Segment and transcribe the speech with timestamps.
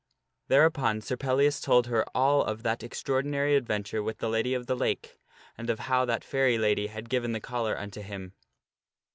[0.47, 4.75] Thereupon Sir Pellias told her all of that extraordinary adventure with the Lady of the
[4.75, 5.19] Lake,
[5.55, 8.33] and of how that fairy lady had given the collar unto him.